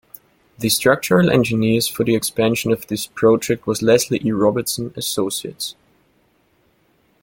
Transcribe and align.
The 0.57 0.69
structural 0.69 1.29
engineers 1.29 1.87
for 1.87 2.03
the 2.03 2.15
expansion 2.15 2.71
of 2.71 2.87
this 2.87 3.05
project 3.05 3.67
was 3.67 3.83
Leslie 3.83 4.19
E. 4.25 4.31
Robertson 4.31 4.91
Associates. 4.97 5.75